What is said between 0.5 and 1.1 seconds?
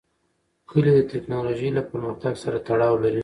کلي د